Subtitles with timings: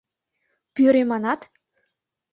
[0.73, 1.41] Пӱрӧ, манат?